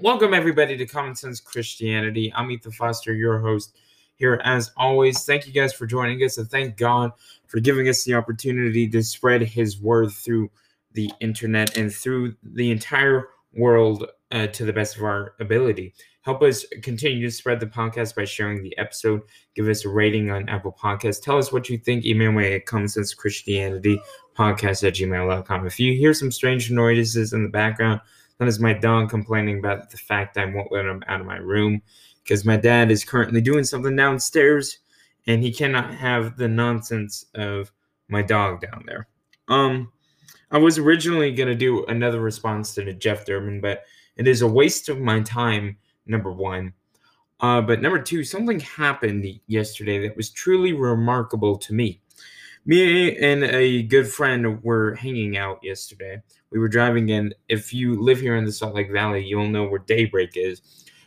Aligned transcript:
Welcome, 0.00 0.32
everybody, 0.32 0.76
to 0.76 0.86
Common 0.86 1.16
Sense 1.16 1.40
Christianity. 1.40 2.32
I'm 2.36 2.52
Ethan 2.52 2.70
Foster, 2.70 3.12
your 3.12 3.40
host 3.40 3.76
here 4.14 4.40
as 4.44 4.70
always. 4.76 5.24
Thank 5.24 5.44
you 5.44 5.52
guys 5.52 5.72
for 5.72 5.86
joining 5.86 6.22
us, 6.22 6.38
and 6.38 6.48
thank 6.48 6.76
God 6.76 7.10
for 7.48 7.58
giving 7.58 7.88
us 7.88 8.04
the 8.04 8.14
opportunity 8.14 8.88
to 8.90 9.02
spread 9.02 9.42
His 9.42 9.80
word 9.80 10.12
through 10.12 10.52
the 10.92 11.10
internet 11.18 11.76
and 11.76 11.92
through 11.92 12.36
the 12.44 12.70
entire 12.70 13.30
world 13.52 14.06
uh, 14.30 14.46
to 14.46 14.64
the 14.64 14.72
best 14.72 14.96
of 14.96 15.02
our 15.02 15.34
ability. 15.40 15.92
Help 16.22 16.42
us 16.42 16.64
continue 16.80 17.26
to 17.26 17.34
spread 17.34 17.58
the 17.58 17.66
podcast 17.66 18.14
by 18.14 18.24
sharing 18.24 18.62
the 18.62 18.78
episode. 18.78 19.22
Give 19.56 19.66
us 19.66 19.84
a 19.84 19.88
rating 19.88 20.30
on 20.30 20.48
Apple 20.48 20.76
Podcasts. 20.80 21.20
Tell 21.20 21.38
us 21.38 21.50
what 21.50 21.68
you 21.68 21.76
think. 21.76 22.04
Email 22.04 22.30
me 22.30 22.52
at 22.52 22.66
Common 22.66 22.86
Sense 22.86 23.14
Christianity 23.14 24.00
podcast 24.36 24.86
at 24.86 24.94
gmail.com. 24.94 25.66
If 25.66 25.80
you 25.80 25.94
hear 25.94 26.14
some 26.14 26.30
strange 26.30 26.70
noises 26.70 27.32
in 27.32 27.42
the 27.42 27.48
background, 27.48 28.00
that 28.38 28.48
is 28.48 28.60
my 28.60 28.72
dog 28.72 29.10
complaining 29.10 29.58
about 29.58 29.90
the 29.90 29.96
fact 29.96 30.38
I 30.38 30.44
won't 30.46 30.72
let 30.72 30.86
him 30.86 31.02
out 31.08 31.20
of 31.20 31.26
my 31.26 31.36
room 31.36 31.82
because 32.22 32.44
my 32.44 32.56
dad 32.56 32.90
is 32.90 33.04
currently 33.04 33.40
doing 33.40 33.64
something 33.64 33.96
downstairs 33.96 34.78
and 35.26 35.42
he 35.42 35.52
cannot 35.52 35.94
have 35.94 36.36
the 36.36 36.48
nonsense 36.48 37.26
of 37.34 37.72
my 38.08 38.22
dog 38.22 38.60
down 38.60 38.84
there. 38.86 39.08
Um, 39.48 39.92
I 40.50 40.58
was 40.58 40.78
originally 40.78 41.32
going 41.32 41.48
to 41.48 41.54
do 41.54 41.84
another 41.86 42.20
response 42.20 42.74
to 42.74 42.84
the 42.84 42.92
Jeff 42.92 43.26
Durbin, 43.26 43.60
but 43.60 43.84
it 44.16 44.26
is 44.26 44.42
a 44.42 44.46
waste 44.46 44.88
of 44.88 44.98
my 44.98 45.20
time, 45.20 45.76
number 46.06 46.32
one. 46.32 46.72
Uh, 47.40 47.60
but 47.60 47.82
number 47.82 48.00
two, 48.00 48.24
something 48.24 48.58
happened 48.60 49.26
yesterday 49.46 49.98
that 50.00 50.16
was 50.16 50.30
truly 50.30 50.72
remarkable 50.72 51.56
to 51.58 51.74
me. 51.74 52.00
Me 52.68 53.16
and 53.16 53.44
a 53.44 53.82
good 53.84 54.06
friend 54.06 54.62
were 54.62 54.94
hanging 54.94 55.38
out 55.38 55.58
yesterday. 55.62 56.20
We 56.50 56.58
were 56.58 56.68
driving 56.68 57.08
in. 57.08 57.32
If 57.48 57.72
you 57.72 57.98
live 57.98 58.20
here 58.20 58.36
in 58.36 58.44
the 58.44 58.52
Salt 58.52 58.74
Lake 58.74 58.92
Valley, 58.92 59.24
you'll 59.24 59.48
know 59.48 59.66
where 59.66 59.78
Daybreak 59.78 60.32
is. 60.34 60.60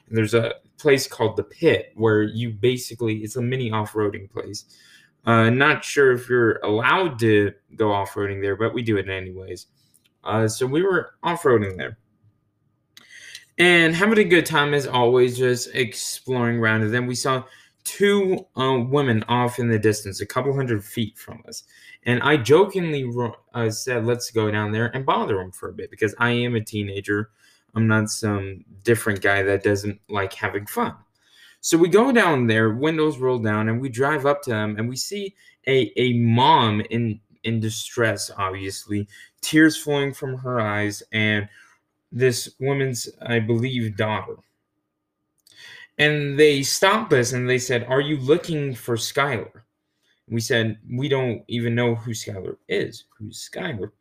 And 0.10 0.18
there's 0.18 0.34
a 0.34 0.56
place 0.80 1.08
called 1.08 1.38
the 1.38 1.44
Pit 1.44 1.92
where 1.94 2.24
you 2.24 2.50
basically 2.50 3.18
it's 3.18 3.36
a 3.36 3.42
mini 3.44 3.70
off-roading 3.70 4.32
place. 4.32 4.66
Uh, 5.28 5.52
not 5.52 5.86
sure 5.86 6.14
if 6.14 6.28
you're 6.28 6.58
allowed 6.64 7.20
to 7.20 7.54
go 7.76 7.94
off-roading 7.94 8.42
there, 8.42 8.56
but 8.56 8.74
we 8.74 8.82
do 8.82 8.98
it 8.98 9.08
anyways. 9.08 9.68
Uh, 10.24 10.48
so 10.48 10.66
we 10.66 10.82
were 10.82 11.12
off-roading 11.22 11.78
there 11.78 12.00
and 13.60 13.94
having 13.96 14.18
a 14.18 14.24
good 14.24 14.48
time 14.48 14.74
as 14.74 14.88
always, 14.88 15.38
just 15.38 15.70
exploring 15.76 16.58
around. 16.58 16.82
And 16.82 16.92
then 16.92 17.06
we 17.06 17.14
saw 17.14 17.44
two 17.84 18.46
uh, 18.56 18.80
women 18.80 19.24
off 19.28 19.60
in 19.60 19.70
the 19.70 19.80
distance, 19.80 20.22
a 20.22 20.26
couple 20.26 20.54
hundred 20.54 20.84
feet 20.84 21.18
from 21.18 21.44
us. 21.48 21.64
And 22.04 22.22
I 22.22 22.38
jokingly 22.38 23.10
uh, 23.54 23.70
said, 23.70 24.06
let's 24.06 24.32
go 24.32 24.50
down 24.50 24.72
there 24.72 24.88
and 24.96 25.06
bother 25.06 25.38
them 25.38 25.52
for 25.52 25.70
a 25.70 25.74
bit 25.74 25.92
because 25.92 26.16
I 26.18 26.32
am 26.32 26.56
a 26.56 26.62
teenager. 26.62 27.30
I'm 27.76 27.88
not 27.88 28.10
some 28.10 28.66
different 28.84 29.22
guy 29.22 29.44
that 29.44 29.64
doesn't 29.64 30.00
like 30.10 30.34
having 30.34 30.66
fun. 30.66 30.96
So 31.62 31.78
we 31.78 31.90
go 31.90 32.12
down 32.12 32.48
there, 32.48 32.72
windows 32.72 33.20
roll 33.20 33.38
down, 33.38 33.70
and 33.70 33.80
we 33.80 33.88
drive 33.88 34.26
up 34.26 34.42
to 34.44 34.50
them, 34.50 34.78
and 34.78 34.90
we 34.90 34.96
see 34.96 35.36
a, 35.68 35.92
a 35.96 36.14
mom 36.14 36.82
in 36.90 37.20
in 37.44 37.60
distress, 37.60 38.30
obviously, 38.38 39.08
tears 39.42 39.76
flowing 39.76 40.14
from 40.14 40.38
her 40.38 40.60
eyes, 40.60 41.02
and 41.12 41.48
this 42.12 42.56
woman's, 42.60 43.10
I 43.22 43.40
believe, 43.40 43.98
daughter. 43.98 44.36
And 46.02 46.40
they 46.40 46.64
stopped 46.64 47.14
us 47.14 47.34
and 47.34 47.48
they 47.48 47.60
said, 47.60 47.86
Are 47.88 48.02
you 48.02 48.18
looking 48.18 48.74
for 48.74 48.96
Skylar? 48.96 49.62
We 50.28 50.42
said, 50.42 50.80
We 50.92 51.08
don't 51.08 51.44
even 51.48 51.76
know 51.76 51.94
who 51.94 52.10
Skylar 52.10 52.58
is. 52.68 53.04
Who's 53.20 53.48
Skylar? 53.48 53.92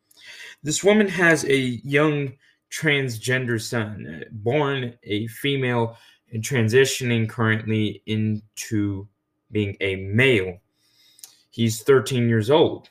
This 0.62 0.82
woman 0.82 1.08
has 1.08 1.44
a 1.44 1.58
young 1.58 2.32
transgender 2.72 3.60
son, 3.60 4.22
uh, 4.22 4.24
born 4.32 4.94
a 5.02 5.26
female 5.26 5.98
and 6.32 6.42
transitioning 6.42 7.28
currently 7.28 8.02
into 8.06 9.06
being 9.52 9.76
a 9.82 9.96
male. 9.96 10.56
He's 11.50 11.82
13 11.82 12.30
years 12.30 12.48
old. 12.48 12.88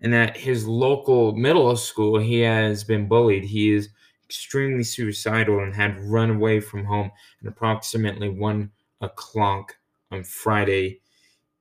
And 0.00 0.14
at 0.14 0.34
his 0.34 0.66
local 0.66 1.32
middle 1.36 1.76
school, 1.76 2.18
he 2.18 2.40
has 2.40 2.84
been 2.84 3.06
bullied. 3.06 3.44
He 3.44 3.74
is 3.74 3.90
extremely 4.34 4.82
suicidal 4.82 5.60
and 5.60 5.72
had 5.72 6.00
run 6.00 6.30
away 6.30 6.58
from 6.58 6.84
home 6.84 7.08
at 7.40 7.46
approximately 7.46 8.28
one 8.28 8.68
o'clock 9.00 9.76
on 10.10 10.24
Friday 10.24 11.00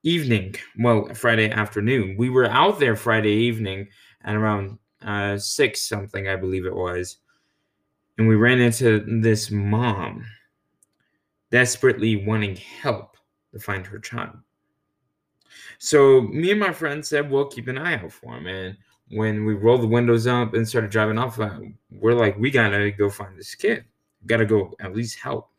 evening. 0.01 0.55
Well, 0.79 1.13
Friday 1.13 1.51
afternoon. 1.51 2.15
We 2.17 2.31
were 2.31 2.47
out 2.47 2.79
there 2.79 2.95
Friday 2.95 3.31
evening 3.31 3.89
at 4.23 4.35
around 4.35 4.79
uh, 5.03 5.37
six 5.37 5.83
something, 5.83 6.27
I 6.27 6.35
believe 6.35 6.65
it 6.65 6.75
was, 6.75 7.17
and 8.17 8.27
we 8.27 8.35
ran 8.35 8.59
into 8.59 9.05
this 9.21 9.51
mom 9.51 10.25
desperately 11.51 12.25
wanting 12.25 12.55
help 12.55 13.17
to 13.53 13.59
find 13.59 13.85
her 13.85 13.99
child. 13.99 14.37
So 15.77 16.21
me 16.21 16.49
and 16.49 16.59
my 16.59 16.73
friend 16.73 17.05
said, 17.05 17.29
"We'll 17.29 17.45
keep 17.45 17.67
an 17.67 17.77
eye 17.77 17.95
out 17.95 18.11
for 18.11 18.35
him." 18.35 18.47
And 18.47 18.77
when 19.15 19.45
we 19.45 19.53
rolled 19.53 19.81
the 19.81 19.87
windows 19.87 20.27
up 20.27 20.53
and 20.53 20.67
started 20.67 20.91
driving 20.91 21.17
off, 21.17 21.39
uh, 21.39 21.59
we're 21.91 22.13
like, 22.13 22.37
we 22.37 22.51
gotta 22.51 22.91
go 22.91 23.09
find 23.09 23.37
this 23.37 23.55
kid. 23.55 23.85
Gotta 24.25 24.45
go 24.45 24.73
at 24.79 24.95
least 24.95 25.19
help. 25.19 25.49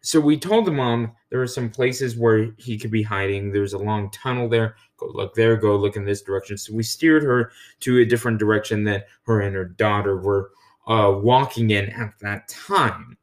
So 0.00 0.20
we 0.20 0.38
told 0.38 0.64
the 0.64 0.72
mom 0.72 1.12
there 1.30 1.42
are 1.42 1.46
some 1.46 1.70
places 1.70 2.16
where 2.16 2.52
he 2.56 2.78
could 2.78 2.90
be 2.90 3.02
hiding. 3.02 3.50
There's 3.50 3.72
a 3.72 3.78
long 3.78 4.10
tunnel 4.10 4.48
there. 4.48 4.76
Go 4.96 5.06
look 5.06 5.34
there, 5.34 5.56
go 5.56 5.76
look 5.76 5.96
in 5.96 6.04
this 6.04 6.22
direction. 6.22 6.56
So 6.56 6.74
we 6.74 6.82
steered 6.82 7.22
her 7.22 7.50
to 7.80 7.98
a 7.98 8.04
different 8.04 8.38
direction 8.38 8.84
that 8.84 9.06
her 9.22 9.40
and 9.40 9.54
her 9.54 9.64
daughter 9.64 10.16
were 10.16 10.50
uh, 10.86 11.12
walking 11.16 11.70
in 11.70 11.90
at 11.90 12.14
that 12.20 12.48
time. 12.48 13.16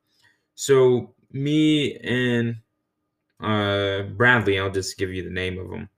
So 0.55 1.13
me 1.31 1.97
and 1.97 2.57
uh, 3.41 4.03
Bradley, 4.03 4.59
I'll 4.59 4.71
just 4.71 4.97
give 4.97 5.13
you 5.13 5.23
the 5.23 5.29
name 5.29 5.57
of 5.57 5.69
them 5.69 5.89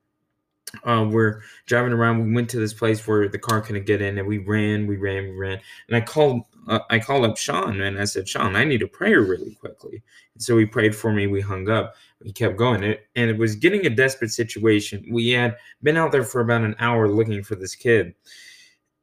uh, 0.83 1.07
we're 1.09 1.41
driving 1.66 1.94
around. 1.94 2.25
We 2.25 2.33
went 2.33 2.50
to 2.50 2.59
this 2.59 2.73
place 2.73 3.05
where 3.07 3.28
the 3.28 3.39
car 3.39 3.61
couldn't 3.61 3.85
get 3.85 4.01
in, 4.01 4.17
and 4.17 4.28
we 4.28 4.39
ran, 4.39 4.88
we 4.88 4.97
ran, 4.97 5.23
we 5.23 5.35
ran. 5.35 5.59
And 5.88 5.95
I 5.95 6.01
called, 6.01 6.41
uh, 6.67 6.79
I 6.89 7.00
called 7.00 7.25
up 7.25 7.38
Sean, 7.38 7.81
and 7.81 8.00
I 8.00 8.05
said, 8.05 8.28
Sean, 8.28 8.55
I 8.55 8.63
need 8.63 8.81
a 8.81 8.88
prayer 8.88 9.22
really 9.22 9.55
quickly. 9.55 10.03
And 10.33 10.44
so 10.44 10.57
he 10.57 10.66
prayed 10.66 10.95
for 10.95 11.11
me. 11.11 11.28
We 11.28 11.41
hung 11.41 11.69
up. 11.69 11.95
We 12.23 12.31
kept 12.31 12.57
going, 12.57 12.83
it, 12.83 13.07
and 13.16 13.29
it 13.29 13.38
was 13.38 13.55
getting 13.55 13.85
a 13.85 13.91
desperate 13.91 14.31
situation. 14.31 15.05
We 15.11 15.29
had 15.29 15.55
been 15.83 15.97
out 15.97 16.11
there 16.11 16.23
for 16.23 16.41
about 16.41 16.63
an 16.63 16.75
hour 16.79 17.07
looking 17.07 17.44
for 17.44 17.55
this 17.55 17.75
kid, 17.75 18.16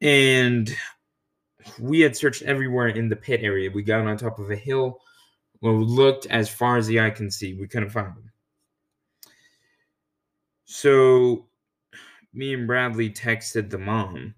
and 0.01 0.75
we 1.79 2.01
had 2.01 2.17
searched 2.17 2.43
everywhere 2.43 2.89
in 2.89 3.09
the 3.09 3.17
pit 3.17 3.41
area. 3.43 3.71
We 3.71 3.83
got 3.83 4.07
on 4.07 4.17
top 4.17 4.39
of 4.39 4.51
a 4.51 4.57
hill. 4.57 5.01
We 5.61 5.71
looked 5.71 6.27
as 6.27 6.49
far 6.49 6.77
as 6.77 6.87
the 6.89 7.01
eye 7.01 7.11
can 7.11 7.31
see. 7.31 7.55
We 7.55 7.69
couldn't 7.69 7.91
find 7.91 8.09
him. 8.09 8.31
So 10.65 11.47
me 12.35 12.55
and 12.55 12.67
Bradley 12.67 13.11
texted 13.11 13.71
the 13.71 13.79
mom 13.79 14.35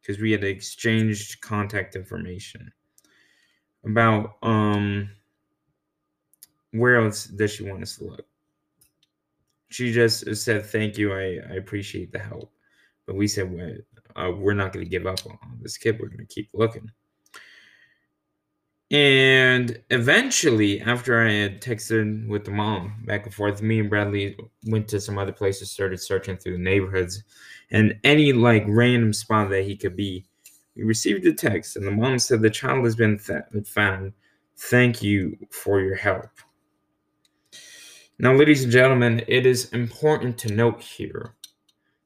because 0.00 0.20
we 0.20 0.32
had 0.32 0.44
exchanged 0.44 1.40
contact 1.40 1.96
information 1.96 2.72
about 3.84 4.36
um 4.42 5.08
where 6.72 6.96
else 6.96 7.24
does 7.24 7.52
she 7.52 7.64
want 7.64 7.82
us 7.82 7.96
to 7.96 8.04
look. 8.04 8.26
She 9.68 9.92
just 9.92 10.34
said 10.36 10.66
thank 10.66 10.98
you. 10.98 11.12
I, 11.12 11.38
I 11.50 11.54
appreciate 11.54 12.12
the 12.12 12.18
help, 12.18 12.52
but 13.06 13.14
we 13.14 13.28
said 13.28 13.50
we're, 13.50 13.78
uh, 14.16 14.32
we're 14.32 14.54
not 14.54 14.72
going 14.72 14.84
to 14.84 14.90
give 14.90 15.06
up 15.06 15.20
on 15.26 15.58
this 15.60 15.76
kid. 15.76 15.98
We're 16.00 16.08
going 16.08 16.26
to 16.26 16.34
keep 16.34 16.50
looking. 16.52 16.90
And 18.94 19.76
eventually, 19.90 20.80
after 20.80 21.20
I 21.20 21.32
had 21.32 21.60
texted 21.60 22.28
with 22.28 22.44
the 22.44 22.52
mom 22.52 23.02
back 23.06 23.24
and 23.24 23.34
forth, 23.34 23.60
me 23.60 23.80
and 23.80 23.90
Bradley 23.90 24.38
went 24.66 24.86
to 24.86 25.00
some 25.00 25.18
other 25.18 25.32
places, 25.32 25.72
started 25.72 26.00
searching 26.00 26.36
through 26.36 26.52
the 26.52 26.62
neighborhoods 26.62 27.24
and 27.72 27.98
any 28.04 28.32
like 28.32 28.62
random 28.68 29.12
spot 29.12 29.50
that 29.50 29.64
he 29.64 29.76
could 29.76 29.96
be. 29.96 30.24
We 30.76 30.84
received 30.84 31.26
a 31.26 31.32
text, 31.32 31.74
and 31.74 31.84
the 31.84 31.90
mom 31.90 32.20
said, 32.20 32.40
The 32.40 32.50
child 32.50 32.84
has 32.84 32.94
been 32.94 33.18
th- 33.18 33.66
found. 33.66 34.12
Thank 34.56 35.02
you 35.02 35.36
for 35.50 35.80
your 35.80 35.96
help. 35.96 36.30
Now, 38.20 38.32
ladies 38.32 38.62
and 38.62 38.72
gentlemen, 38.72 39.24
it 39.26 39.44
is 39.44 39.70
important 39.70 40.38
to 40.38 40.54
note 40.54 40.80
here 40.80 41.34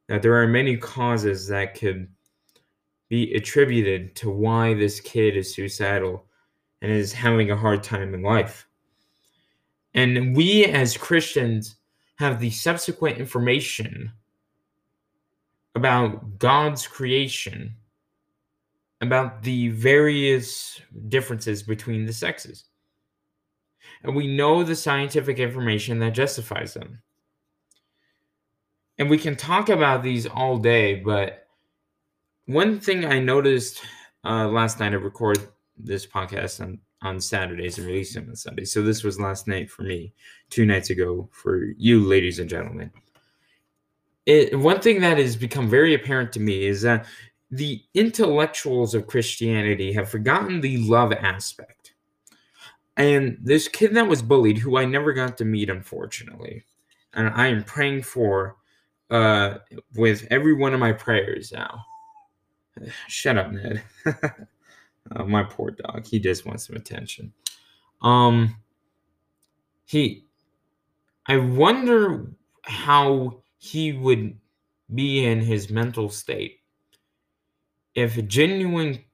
that 0.06 0.22
there 0.22 0.40
are 0.40 0.48
many 0.48 0.78
causes 0.78 1.48
that 1.48 1.74
could 1.74 2.08
be 3.10 3.34
attributed 3.34 4.16
to 4.16 4.30
why 4.30 4.72
this 4.72 5.00
kid 5.00 5.36
is 5.36 5.54
suicidal 5.54 6.24
and 6.82 6.92
is 6.92 7.12
having 7.12 7.50
a 7.50 7.56
hard 7.56 7.82
time 7.82 8.14
in 8.14 8.22
life. 8.22 8.66
And 9.94 10.36
we 10.36 10.64
as 10.64 10.96
Christians 10.96 11.76
have 12.16 12.40
the 12.40 12.50
subsequent 12.50 13.18
information 13.18 14.12
about 15.74 16.38
God's 16.38 16.86
creation, 16.86 17.74
about 19.00 19.42
the 19.42 19.68
various 19.68 20.80
differences 21.08 21.62
between 21.62 22.04
the 22.04 22.12
sexes. 22.12 22.64
And 24.02 24.14
we 24.14 24.26
know 24.26 24.62
the 24.62 24.76
scientific 24.76 25.38
information 25.38 25.98
that 26.00 26.14
justifies 26.14 26.74
them. 26.74 27.02
And 28.98 29.08
we 29.08 29.18
can 29.18 29.36
talk 29.36 29.68
about 29.68 30.02
these 30.02 30.26
all 30.26 30.58
day, 30.58 30.96
but 30.96 31.46
one 32.46 32.80
thing 32.80 33.04
I 33.04 33.20
noticed 33.20 33.82
uh, 34.24 34.48
last 34.48 34.80
night 34.80 34.92
I 34.92 34.96
recorded 34.96 35.48
this 35.78 36.06
podcast 36.06 36.60
on 36.60 36.78
on 37.02 37.20
Saturdays 37.20 37.78
and 37.78 37.86
release 37.86 38.14
them 38.14 38.28
on 38.28 38.36
Sundays. 38.36 38.72
So 38.72 38.82
this 38.82 39.04
was 39.04 39.20
last 39.20 39.46
night 39.46 39.70
for 39.70 39.82
me, 39.82 40.12
two 40.50 40.66
nights 40.66 40.90
ago 40.90 41.28
for 41.32 41.66
you, 41.76 42.04
ladies 42.04 42.38
and 42.38 42.50
gentlemen. 42.50 42.90
It, 44.26 44.58
one 44.58 44.80
thing 44.80 45.00
that 45.00 45.18
has 45.18 45.36
become 45.36 45.70
very 45.70 45.94
apparent 45.94 46.32
to 46.32 46.40
me 46.40 46.66
is 46.66 46.82
that 46.82 47.06
the 47.50 47.82
intellectuals 47.94 48.94
of 48.94 49.06
Christianity 49.06 49.92
have 49.92 50.10
forgotten 50.10 50.60
the 50.60 50.78
love 50.78 51.12
aspect. 51.12 51.94
And 52.96 53.38
this 53.40 53.68
kid 53.68 53.94
that 53.94 54.08
was 54.08 54.20
bullied, 54.20 54.58
who 54.58 54.76
I 54.76 54.84
never 54.84 55.12
got 55.12 55.38
to 55.38 55.44
meet, 55.44 55.70
unfortunately, 55.70 56.64
and 57.14 57.28
I 57.28 57.46
am 57.46 57.62
praying 57.62 58.02
for 58.02 58.56
uh, 59.10 59.58
with 59.94 60.26
every 60.30 60.52
one 60.52 60.74
of 60.74 60.80
my 60.80 60.92
prayers 60.92 61.52
now. 61.52 61.84
Shut 63.08 63.38
up, 63.38 63.52
Ned. 63.52 63.82
uh, 65.14 65.24
my 65.24 65.44
poor 65.44 65.70
dog. 65.70 66.06
He 66.06 66.18
just 66.18 66.46
wants 66.46 66.66
some 66.66 66.76
attention. 66.76 67.32
Um, 68.02 68.56
he. 69.84 70.24
I 71.26 71.36
wonder 71.36 72.32
how 72.62 73.42
he 73.58 73.92
would 73.92 74.38
be 74.94 75.24
in 75.24 75.40
his 75.40 75.68
mental 75.68 76.08
state 76.08 76.60
if 77.94 78.26
genuine 78.26 79.04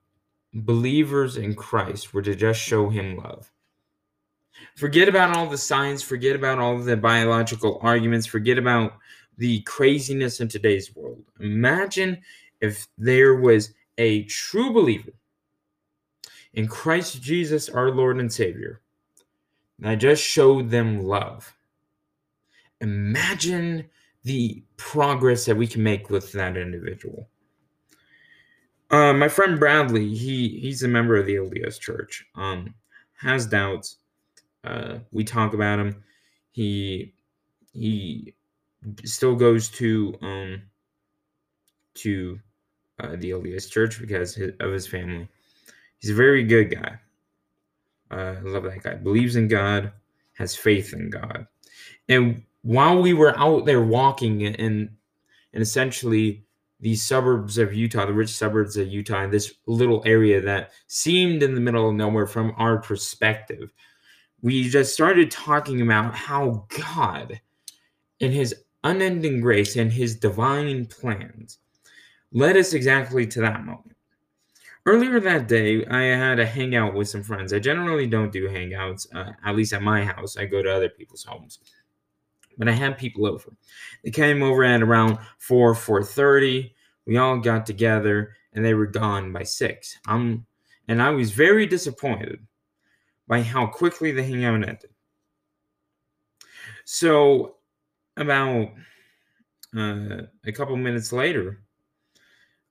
believers 0.53 1.37
in 1.37 1.55
Christ 1.55 2.15
were 2.15 2.23
to 2.23 2.35
just 2.35 2.61
show 2.61 2.89
him 2.89 3.17
love. 3.17 3.51
Forget 4.77 5.09
about 5.09 5.37
all 5.37 5.49
the 5.49 5.59
science, 5.59 6.03
forget 6.03 6.37
about 6.37 6.59
all 6.59 6.79
the 6.79 6.97
biological 6.97 7.79
arguments, 7.83 8.27
forget 8.27 8.59
about 8.59 8.95
the 9.37 9.61
craziness 9.63 10.41
in 10.41 10.49
today's 10.49 10.95
world. 10.95 11.25
Imagine 11.41 12.21
if 12.61 12.87
there 12.97 13.35
was 13.35 13.75
a 13.99 14.25
true 14.25 14.73
believer 14.73 15.13
in 16.55 16.69
Christ 16.69 17.21
Jesus, 17.21 17.69
our 17.69 17.91
Lord 17.91 18.19
and 18.19 18.33
Savior, 18.33 18.81
And 19.79 19.89
I 19.89 19.97
just 19.97 20.23
showed 20.23 20.71
them 20.71 21.03
love. 21.03 21.55
Imagine 22.81 23.91
the 24.23 24.62
progress 24.77 25.45
that 25.45 25.56
we 25.56 25.67
can 25.67 25.83
make 25.83 26.11
with 26.11 26.33
that 26.33 26.56
individual. 26.56 27.29
Uh, 28.91 29.12
my 29.12 29.29
friend 29.29 29.59
Bradley, 29.59 30.15
he 30.15 30.61
he's 30.61 30.83
a 30.83 30.89
member 30.89 31.17
of 31.17 31.27
the 31.27 31.35
LDS 31.35 31.81
Church. 31.81 32.25
Um, 32.35 32.75
has 33.15 33.47
doubts. 33.47 33.97
Uh, 34.62 34.99
we 35.12 35.25
talk 35.25 35.55
about 35.55 35.79
him. 35.79 36.03
He 36.53 37.15
he 37.73 38.35
still 39.05 39.35
goes 39.35 39.69
to 39.71 40.15
um 40.21 40.62
to 41.95 42.39
uh, 43.00 43.17
the 43.17 43.31
LDS 43.31 43.71
Church 43.71 44.00
because 44.00 44.39
of 44.61 44.73
his 44.73 44.87
family. 44.87 45.29
He's 45.99 46.11
a 46.11 46.14
very 46.14 46.44
good 46.44 46.70
guy. 46.70 46.99
Uh, 48.11 48.37
I 48.38 48.41
love 48.41 48.64
that 48.64 48.82
guy. 48.82 48.94
Believes 48.94 49.37
in 49.37 49.49
God, 49.49 49.93
has 50.35 50.55
faith 50.55 50.93
in 50.93 51.11
God. 51.11 51.46
And 52.08 52.43
while 52.62 53.00
we 53.00 53.12
were 53.12 53.38
out 53.38 53.67
there 53.67 53.82
walking 53.82 54.43
in, 54.43 54.55
in 54.55 54.96
essentially 55.52 56.44
the 56.81 56.96
suburbs 56.96 57.56
of 57.58 57.73
Utah, 57.73 58.06
the 58.06 58.12
rich 58.12 58.31
suburbs 58.31 58.76
of 58.76 58.88
Utah, 58.88 59.25
in 59.25 59.31
this 59.31 59.55
little 59.67 60.02
area 60.05 60.41
that 60.41 60.73
seemed 60.87 61.43
in 61.43 61.55
the 61.55 61.61
middle 61.61 61.88
of 61.88 61.94
nowhere 61.94 62.26
from 62.26 62.52
our 62.56 62.79
perspective, 62.79 63.73
we 64.43 64.69
just 64.69 64.93
started 64.93 65.31
talking 65.31 65.81
about 65.81 66.14
how 66.14 66.67
God, 66.69 67.40
in 68.20 68.32
His 68.32 68.55
unending 68.82 69.40
grace 69.40 69.76
and 69.76 69.90
His 69.90 70.17
divine 70.17 70.87
plans, 70.87 71.58
led 72.32 72.56
us 72.56 72.75
exactly 72.75 73.26
to 73.29 73.40
that 73.40 73.64
moment. 73.64 73.94
Earlier 74.87 75.19
that 75.21 75.49
day, 75.49 75.85
I 75.87 76.03
had 76.03 76.39
a 76.39 76.47
hangout 76.47 76.95
with 76.95 77.09
some 77.09 77.23
friends. 77.23 77.55
I 77.55 77.59
generally 77.59 78.07
don't 78.07 78.33
do 78.33 78.49
hangouts, 78.49 79.07
uh, 79.15 79.33
at 79.43 79.57
least 79.57 79.73
at 79.73 79.83
my 79.83 80.05
house. 80.05 80.37
I 80.37 80.45
go 80.45 80.63
to 80.63 80.75
other 80.75 80.91
people's 80.91 81.25
homes. 81.25 81.59
But 82.59 82.69
I 82.69 82.73
had 82.73 82.99
people 82.99 83.27
over. 83.27 83.57
They 84.05 84.11
came 84.11 84.43
over 84.43 84.63
at 84.63 84.83
around 84.83 85.19
4, 85.39 85.75
4.30. 85.75 86.73
We 87.07 87.17
all 87.17 87.39
got 87.39 87.65
together, 87.65 88.35
and 88.53 88.63
they 88.63 88.75
were 88.75 88.87
gone 88.87 89.33
by 89.33 89.43
6. 89.45 89.99
Um, 90.07 90.47
and 90.87 91.01
I 91.01 91.11
was 91.11 91.31
very 91.31 91.67
disappointed 91.67 92.47
by 93.27 93.41
how 93.41 93.67
quickly 93.67 94.13
the 94.13 94.23
hangout 94.23 94.69
ended. 94.69 94.91
So, 96.85 97.57
about 98.19 98.69
uh, 99.75 100.23
a 100.45 100.53
couple 100.53 100.77
minutes 100.77 101.11
later, 101.11 101.63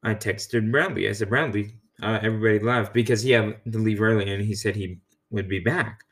I 0.03 0.13
texted 0.13 0.71
Bradley. 0.71 1.09
I 1.09 1.13
said, 1.13 1.29
Bradley, 1.29 1.75
uh, 2.01 2.19
everybody 2.21 2.59
left 2.59 2.93
because 2.93 3.21
he 3.21 3.31
had 3.31 3.55
to 3.71 3.77
leave 3.77 4.01
early 4.01 4.31
and 4.31 4.43
he 4.43 4.55
said 4.55 4.75
he 4.75 4.99
would 5.29 5.47
be 5.47 5.59
back. 5.59 6.03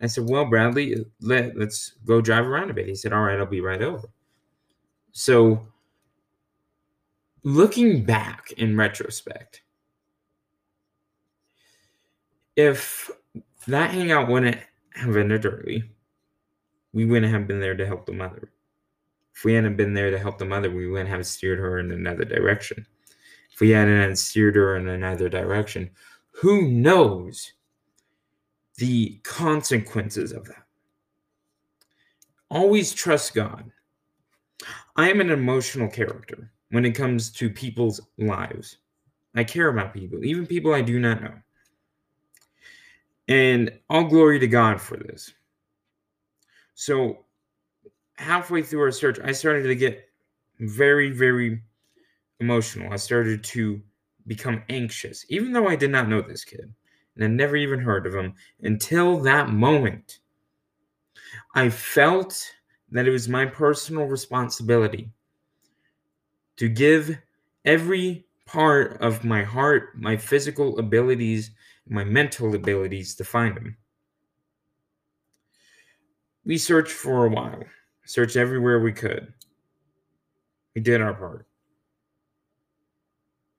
I 0.00 0.06
said, 0.06 0.28
Well, 0.28 0.44
Bradley, 0.44 1.04
let, 1.20 1.56
let's 1.56 1.94
go 2.04 2.20
drive 2.20 2.46
around 2.46 2.70
a 2.70 2.74
bit. 2.74 2.86
He 2.86 2.94
said, 2.94 3.12
All 3.12 3.22
right, 3.22 3.38
I'll 3.38 3.46
be 3.46 3.60
right 3.60 3.82
over. 3.82 4.08
So, 5.12 5.66
looking 7.42 8.04
back 8.04 8.52
in 8.52 8.76
retrospect, 8.76 9.62
if 12.54 13.10
that 13.66 13.90
hangout 13.90 14.28
wouldn't 14.28 14.58
have 14.94 15.16
ended 15.16 15.46
early, 15.46 15.84
we 16.92 17.04
wouldn't 17.04 17.32
have 17.32 17.46
been 17.46 17.60
there 17.60 17.76
to 17.76 17.86
help 17.86 18.06
the 18.06 18.12
mother. 18.12 18.50
If 19.34 19.44
we 19.44 19.54
hadn't 19.54 19.76
been 19.76 19.94
there 19.94 20.10
to 20.10 20.18
help 20.18 20.38
the 20.38 20.44
mother, 20.44 20.70
we 20.70 20.86
wouldn't 20.86 21.10
have 21.10 21.26
steered 21.26 21.58
her 21.58 21.78
in 21.78 21.90
another 21.90 22.24
direction 22.24 22.86
if 23.56 23.60
we 23.60 23.70
hadn't 23.70 24.16
steered 24.16 24.54
her 24.54 24.76
in 24.76 24.86
another 24.86 25.30
direction. 25.30 25.88
Who 26.42 26.68
knows 26.68 27.54
the 28.76 29.18
consequences 29.22 30.30
of 30.32 30.44
that? 30.44 30.66
Always 32.50 32.92
trust 32.92 33.32
God. 33.32 33.72
I 34.96 35.08
am 35.08 35.22
an 35.22 35.30
emotional 35.30 35.88
character 35.88 36.52
when 36.70 36.84
it 36.84 36.92
comes 36.92 37.30
to 37.30 37.48
people's 37.48 37.98
lives. 38.18 38.76
I 39.34 39.42
care 39.42 39.68
about 39.68 39.94
people, 39.94 40.22
even 40.22 40.46
people 40.46 40.74
I 40.74 40.82
do 40.82 41.00
not 41.00 41.22
know. 41.22 41.34
And 43.26 43.72
all 43.88 44.04
glory 44.04 44.38
to 44.38 44.46
God 44.46 44.82
for 44.82 44.98
this. 44.98 45.32
So, 46.74 47.24
halfway 48.16 48.62
through 48.62 48.82
our 48.82 48.92
search, 48.92 49.18
I 49.24 49.32
started 49.32 49.62
to 49.62 49.74
get 49.74 50.10
very, 50.60 51.10
very 51.10 51.62
emotional. 52.40 52.92
I 52.92 52.96
started 52.96 53.42
to 53.44 53.80
become 54.26 54.62
anxious, 54.68 55.24
even 55.28 55.52
though 55.52 55.68
I 55.68 55.76
did 55.76 55.90
not 55.90 56.08
know 56.08 56.20
this 56.20 56.44
kid 56.44 56.72
and 57.14 57.24
I 57.24 57.28
never 57.28 57.56
even 57.56 57.80
heard 57.80 58.06
of 58.06 58.14
him 58.14 58.34
until 58.62 59.18
that 59.20 59.48
moment. 59.48 60.18
I 61.54 61.70
felt 61.70 62.52
that 62.92 63.06
it 63.06 63.10
was 63.10 63.28
my 63.28 63.46
personal 63.46 64.04
responsibility 64.04 65.10
to 66.56 66.68
give 66.68 67.16
every 67.64 68.26
part 68.44 69.00
of 69.00 69.24
my 69.24 69.42
heart, 69.42 69.98
my 69.98 70.16
physical 70.16 70.78
abilities, 70.78 71.50
my 71.88 72.04
mental 72.04 72.54
abilities 72.54 73.14
to 73.16 73.24
find 73.24 73.56
him. 73.56 73.76
We 76.44 76.58
searched 76.58 76.92
for 76.92 77.26
a 77.26 77.30
while, 77.30 77.64
searched 78.04 78.36
everywhere 78.36 78.80
we 78.80 78.92
could. 78.92 79.32
We 80.74 80.80
did 80.80 81.00
our 81.00 81.14
part. 81.14 81.46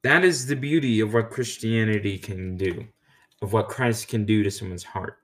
That 0.08 0.24
is 0.24 0.46
the 0.46 0.56
beauty 0.56 1.02
of 1.02 1.14
what 1.14 1.32
Christianity 1.32 2.18
can 2.18 2.56
do, 2.56 2.88
of 3.42 3.52
what 3.52 3.68
Christ 3.68 4.08
can 4.08 4.24
do 4.24 4.42
to 4.42 4.50
someone's 4.50 4.86
heart. 4.86 5.18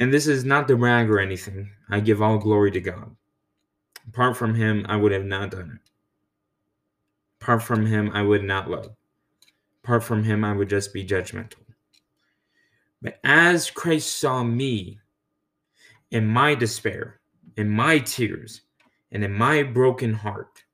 And 0.00 0.12
this 0.12 0.26
is 0.26 0.44
not 0.44 0.66
to 0.66 0.76
brag 0.76 1.08
or 1.08 1.20
anything. 1.20 1.70
I 1.88 2.00
give 2.00 2.20
all 2.20 2.38
glory 2.38 2.72
to 2.72 2.80
God. 2.80 3.14
Apart 4.08 4.36
from 4.36 4.56
Him, 4.56 4.84
I 4.88 4.96
would 4.96 5.12
have 5.12 5.24
not 5.24 5.52
done 5.52 5.78
it. 5.80 5.90
Apart 7.40 7.62
from 7.62 7.86
Him, 7.86 8.10
I 8.12 8.22
would 8.22 8.42
not 8.42 8.68
love. 8.68 8.96
Apart 9.84 10.02
from 10.02 10.24
Him, 10.24 10.44
I 10.44 10.52
would 10.52 10.68
just 10.68 10.92
be 10.92 11.06
judgmental. 11.06 11.62
But 13.00 13.20
as 13.22 13.70
Christ 13.70 14.18
saw 14.18 14.42
me 14.42 14.98
in 16.10 16.26
my 16.26 16.56
despair, 16.56 17.20
in 17.56 17.70
my 17.70 18.00
tears, 18.00 18.62
and 19.12 19.22
in 19.22 19.32
my 19.32 19.62
broken 19.62 20.12
heart, 20.12 20.64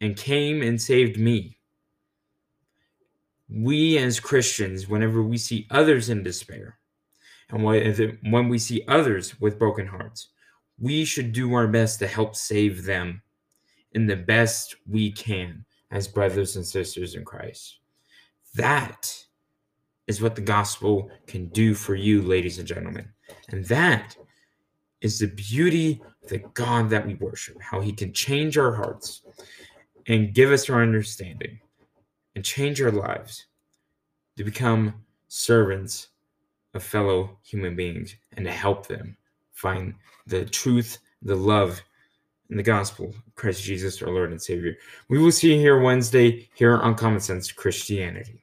and 0.00 0.16
came 0.16 0.62
and 0.62 0.80
saved 0.80 1.18
me. 1.18 1.58
We 3.48 3.98
as 3.98 4.20
Christians, 4.20 4.88
whenever 4.88 5.22
we 5.22 5.38
see 5.38 5.66
others 5.70 6.08
in 6.10 6.22
despair, 6.22 6.78
and 7.50 7.64
when 7.64 8.48
we 8.48 8.58
see 8.58 8.84
others 8.88 9.40
with 9.40 9.58
broken 9.58 9.86
hearts, 9.86 10.28
we 10.78 11.04
should 11.04 11.32
do 11.32 11.54
our 11.54 11.66
best 11.66 11.98
to 11.98 12.06
help 12.06 12.36
save 12.36 12.84
them 12.84 13.22
in 13.92 14.06
the 14.06 14.16
best 14.16 14.76
we 14.86 15.10
can 15.10 15.64
as 15.90 16.06
brothers 16.06 16.56
and 16.56 16.66
sisters 16.66 17.14
in 17.14 17.24
Christ. 17.24 17.78
That 18.54 19.24
is 20.06 20.20
what 20.20 20.34
the 20.34 20.42
gospel 20.42 21.10
can 21.26 21.46
do 21.46 21.74
for 21.74 21.94
you, 21.94 22.20
ladies 22.22 22.58
and 22.58 22.68
gentlemen. 22.68 23.08
And 23.48 23.64
that 23.66 24.14
is 25.00 25.18
the 25.18 25.28
beauty 25.28 26.02
of 26.22 26.28
the 26.28 26.38
God 26.54 26.90
that 26.90 27.06
we 27.06 27.14
worship, 27.14 27.56
how 27.62 27.80
he 27.80 27.92
can 27.92 28.12
change 28.12 28.58
our 28.58 28.74
hearts 28.74 29.22
and 30.08 30.34
give 30.34 30.50
us 30.50 30.68
our 30.68 30.82
understanding 30.82 31.60
and 32.34 32.44
change 32.44 32.80
our 32.82 32.90
lives 32.90 33.46
to 34.36 34.44
become 34.44 34.94
servants 35.28 36.08
of 36.74 36.82
fellow 36.82 37.38
human 37.42 37.76
beings 37.76 38.16
and 38.32 38.44
to 38.44 38.52
help 38.52 38.86
them 38.86 39.16
find 39.52 39.94
the 40.26 40.44
truth, 40.44 40.98
the 41.22 41.34
love, 41.34 41.80
and 42.50 42.58
the 42.58 42.62
gospel 42.62 43.06
of 43.06 43.34
Christ 43.34 43.62
Jesus, 43.62 44.02
our 44.02 44.10
Lord 44.10 44.30
and 44.30 44.40
Savior. 44.40 44.76
We 45.08 45.18
will 45.18 45.32
see 45.32 45.52
you 45.52 45.60
here 45.60 45.80
Wednesday 45.80 46.48
here 46.54 46.78
on 46.78 46.94
Common 46.94 47.20
Sense 47.20 47.52
Christianity. 47.52 48.42